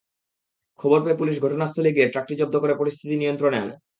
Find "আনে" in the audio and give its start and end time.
3.57-3.75